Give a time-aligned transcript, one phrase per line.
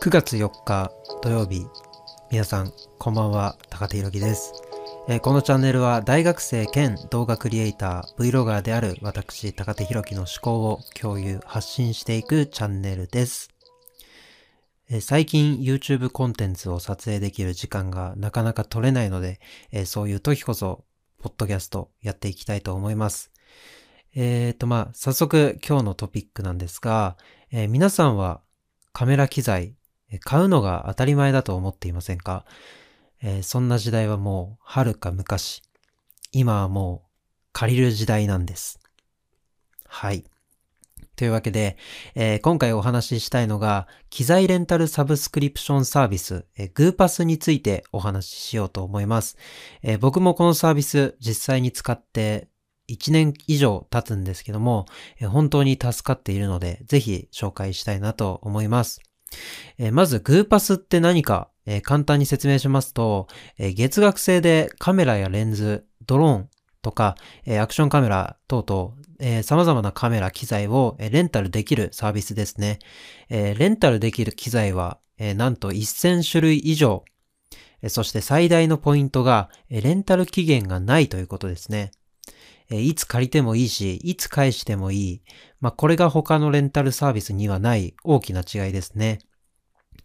[0.00, 0.92] 9月4日
[1.22, 1.66] 土曜日。
[2.30, 3.56] 皆さんこんばんは。
[3.70, 4.52] 高手ひろきです、
[5.08, 13.48] えーこのチャンネルは大学生兼動画クリエイター Vlogger である私高手ひろきの思考を共有発信していくチャンネルです、
[15.00, 19.40] 最近 YouTube コンテンツを撮影できる時間がなかなか取れないので、
[19.86, 20.84] そういう時こそ
[21.22, 23.33] ポッドキャストやっていきたいと思います。
[24.16, 27.16] えーとまあ早速今日のトピックなんですが、
[27.50, 28.40] えー皆さんは
[28.92, 29.74] カメラ機材
[30.20, 32.44] 買うのが当たり前だと思っていませんか、
[33.22, 35.62] えーそんな時代はもう遥か昔。
[36.32, 37.08] 今はもう
[37.52, 38.78] 借りる時代なんです。
[39.88, 40.24] はい。
[41.16, 41.76] というわけで、
[42.14, 49.36] えー今回お話ししたいのが、機材レンタルサブスクリプションサービス、えー、グーパスについてお話ししようと思います。
[49.82, 52.48] えー僕もこのサービス実際に使って
[52.88, 54.86] 1年以上経つんですけども、
[55.30, 59.00] 本当に助かっているので、ぜひ紹介したいなと思います。
[59.92, 61.50] まず、グーパスって何か、
[61.82, 63.26] 簡単に説明しますと、
[63.58, 66.48] 月額制でカメラやレンズ、ドローン
[66.82, 67.16] とか、
[67.60, 72.78] アクションカメラ等々、えー様々なカメラ機材をレンタルできるサービスですね。
[73.30, 77.04] えレンタルできる機材は、えなんと1000種類以上。
[77.82, 81.92] えそして最大のポイントが、えレンタル期限がないということですね。
[82.70, 85.22] えいつ借りてもいいし、いつ返してもいい。
[85.60, 89.18] まあ、これが他のレンタルサービスにはない大きな違いですね。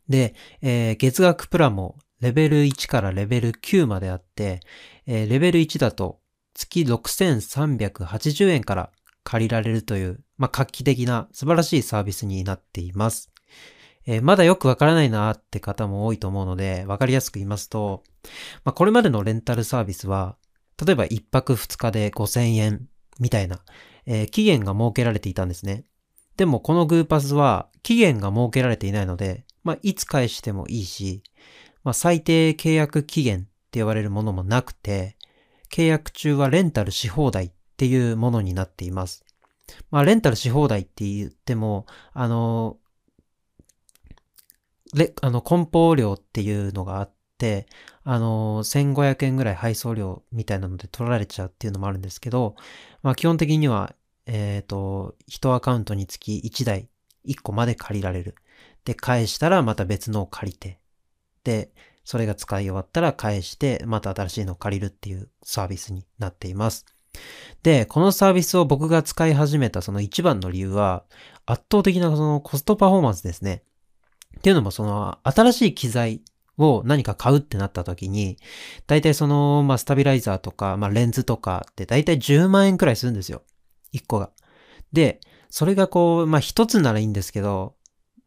[0.08, 4.60] で、えー月額プランもレベル1からレベル9まであって、
[5.06, 6.20] えーレベル1だと
[6.54, 8.92] 月6380円から
[9.24, 13.32] 借りられるという、まあ、画期的な素晴らしいサービスになっています。
[14.06, 18.04] えーまだよくわからないなーって方も多いと思うので、わかりやすく言いますと、
[18.66, 20.38] まあ、これまでのレンタルサービスは、
[20.84, 22.88] 例えば1泊2日で5000円
[23.20, 23.60] みたいな、
[24.06, 25.84] えー期限が設けられていたんですね。
[26.38, 31.22] でもこのグーパスは期限が設けられていないので、まあ、いつ返してもいいし、
[31.84, 35.18] まあ、最低契約期限って言われるものもなくて、
[35.70, 39.26] 契約中はレンタルし放題っていうものになっています。
[39.92, 42.78] まあ、レンタルし放題って言っても、あの、
[44.94, 47.19] レ、あの、梱包料っていうのがあって、
[48.04, 52.56] あの、1500円ぐらい配送料みたいなので取られちゃうっていうのもあるんですけど、
[53.04, 53.96] まあ、基本的には、
[54.26, 56.90] えっ、と、1アカウントにつき1台、
[57.26, 58.36] 1個まで借りられる。
[58.86, 60.80] で、返したらまた別のを借りて、
[61.44, 61.72] で、
[62.04, 66.86] それが使い終わったら返して、また新しいのを借りるっていうサービスになっています。
[67.64, 71.04] で、このサービスを僕が使い始めたその一番の理由は、
[71.46, 73.64] 圧倒的なそのコストパフォーマンスですね。
[74.38, 76.22] っていうのもその新しい機材
[76.60, 78.38] を何か買うってなった時に、
[78.86, 83.42] 大体その、まあ、スタビライザーとか、まあ、レンズとかって大体10万円くらいするんですよ。
[83.94, 84.30] 1個が。
[84.94, 87.76] で、それがこう、まあ、一つならいいんですけど、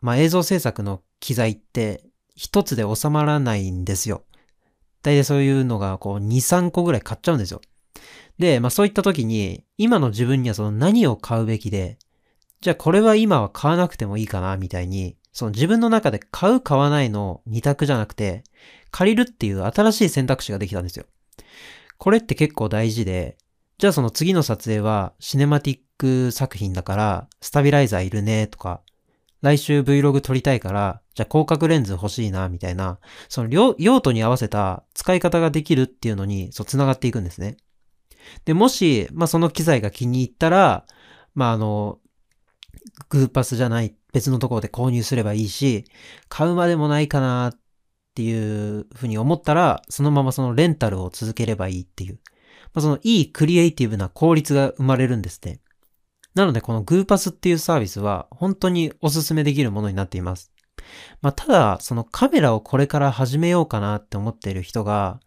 [0.01, 2.03] まあ、映像制作の機材って
[2.35, 4.25] 一つで収まらないんですよ。
[5.03, 7.61] 大体そういうのがこう2、3個ぐらい買っちゃうんですよ。
[8.39, 11.99] で、まあそういった時に、今の自分にはその何を買うべきで、
[12.61, 18.45] じゃあこれは今は買わなくてもいいかな、みたいに、その自分の中で買う買わないの二択じゃなくて、
[18.91, 21.07] 借りるっていう新しい選択肢ができたんですよ。
[21.99, 23.39] これって結構大事で、
[23.79, 28.83] じゃあその次の撮影はシネマティック作品だから、スタビライザーいるねとか、
[29.41, 32.99] 来週 Vlog 撮りたいから、じゃあ広角レンズ欲しいな、みたいな、
[33.29, 37.57] その用途に合わせた使い方ができるっていうのに、そう、繋がっていくんですね。
[38.45, 40.87] で、もし、まあ、その機材が気に入ったら、
[41.35, 41.99] まあ、あの、
[43.09, 45.85] グーパスじゃない別のところで購入すればいいし、
[46.29, 47.59] 買うまでもないかなっ
[48.15, 52.21] ていうふうに思ったら、そのままそのレンタルを続ければいいっていう。
[52.75, 55.61] まあ、そのいいクリエイティブな効率が生まれるんですね。
[56.35, 60.53] なのでこのグーパスっていうサービスは本当におすすめできるものになっています。
[61.21, 65.21] まあ、ただ、そのカメラをこれから始めようかなって思っている人が、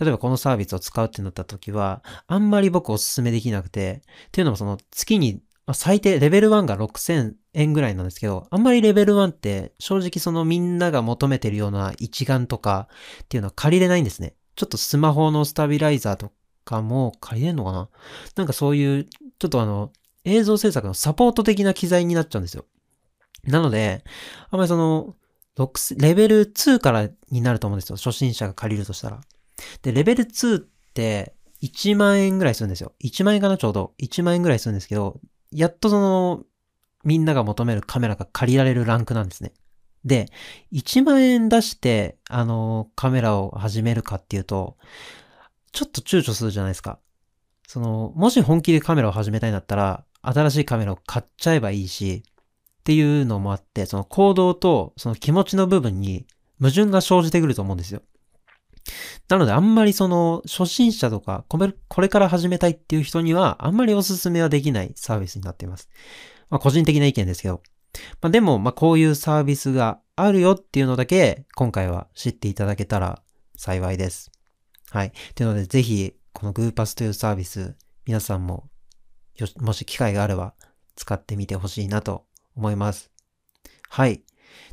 [0.00, 12.88] 例えばこのサービスを使うってなった時は、あんまり僕おすすめできなくて、っていうのもその月に、まあ最低レベル1が6000円ぐらいなんですけど、あんまりレベル1って正直そのみんなが求めてるような一眼とか
[13.24, 14.34] っていうのは借りれないんですね。
[14.54, 16.30] ちょっとスマホのスタビライザーと
[16.66, 17.88] かも借りれんのかな？
[18.36, 19.92] なんかそういう、ちょっとあの、
[20.24, 22.66] 映像制作のサポート的な機材になっちゃうんですよ。
[23.44, 24.04] なので、
[24.50, 25.16] あんまりその、
[25.96, 27.96] レベル2からになると思うんですよ。
[27.96, 29.22] 初心者が借りるとしたら。
[29.80, 30.60] で、レベル2っ
[30.92, 32.92] て1万円ぐらいするんですよ。
[33.02, 33.56] 1万円かな？
[33.56, 33.94] ちょうど。
[34.02, 35.18] 1万円ぐらいするんですけど、
[35.52, 36.44] やっとその、
[37.04, 39.52] みんなが求めるカメラが借りられるランクなんですね。
[40.04, 40.28] で、
[40.72, 44.76] 1万円出して、あの、カメラを始めるかっていうと、
[45.72, 46.98] ちょっと躊躇するじゃないですか。
[47.66, 56.26] その、もし本気でカメラを始めたいんだったら、新しいカメラを買っちゃえばいいし、っていうのもあって、その行動とその気持ちの部分に
[56.60, 58.02] 矛盾が生じてくると思うんですよ。
[59.28, 65.88] なのであんまりその初心者とかこれから始めたいっていう人にはあんまりおすすめはできないサービスになっています。
[66.50, 67.62] まあ個人的な意見ですけど。
[68.20, 73.22] まあでもまあこういうサービスがあるよっていうのだけ今回は知っていただけたら
[73.56, 74.30] 幸いです。
[74.90, 75.12] はい。
[75.34, 77.76] というのでぜひこのグーパスというサービス
[78.06, 78.68] 皆さんも
[79.58, 80.54] もし機会があれば
[80.96, 83.10] 使ってみてほしいなと思います。
[83.88, 84.22] はい。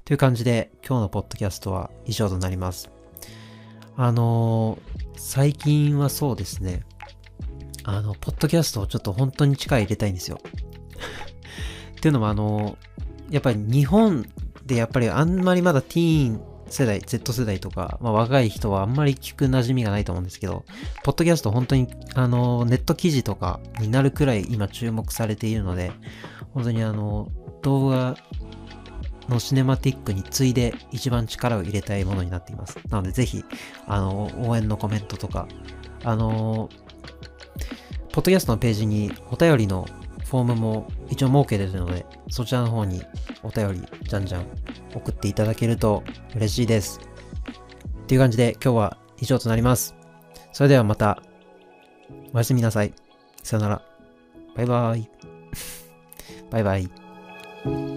[0.06, 2.99] という感じで今日のポッドキャストは以上となります。
[4.02, 6.84] あのー、最近はそうですね。
[7.84, 10.40] あの、ポッドキャストをちょっと本当に力入れたいんですよ。
[11.92, 14.26] っていうのもあのー、やっぱり日本
[14.66, 20.64] でやっぱりあんまりまだティーン世代、Z 世代とか、まあ、若い人はあんまり聞く馴染みがないと思うんですけど、
[21.04, 25.92] ポッドキャスト本当に、あの、ネット記事とかになるくらい今注目されているので、
[26.54, 27.28] 本当にあの、
[27.64, 28.16] 動画
[29.30, 32.78] のシネマティックに次いで一番力を入れたいものになっています。
[32.90, 33.46] なのでぜひ、
[33.88, 35.48] あの、応援のコメントとか、
[36.04, 36.70] あの、
[38.12, 39.86] ポッドキャストのページにお便りの
[40.26, 43.02] フォームも一応設けてるので、そちらの方に
[43.44, 44.46] お便りじゃんじゃん
[44.94, 46.04] 送っていただけると
[46.36, 47.00] 嬉しいです。
[48.04, 49.96] っていう感じで今日は以上となります。
[50.52, 51.22] それではまた、
[52.34, 52.94] おやすみなさい。
[53.44, 53.82] さよなら。
[54.56, 55.10] バイバイ。
[56.52, 57.89] バイバイ。